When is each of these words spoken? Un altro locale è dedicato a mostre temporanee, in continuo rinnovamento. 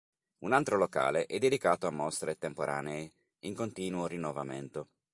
Un 0.39 0.51
altro 0.53 0.77
locale 0.77 1.27
è 1.27 1.37
dedicato 1.37 1.85
a 1.85 1.91
mostre 1.91 2.35
temporanee, 2.35 3.13
in 3.41 3.53
continuo 3.53 4.07
rinnovamento. 4.07 4.89